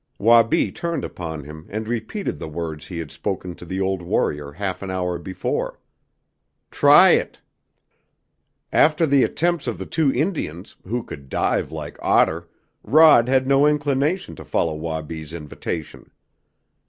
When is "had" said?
2.97-3.11, 13.29-13.45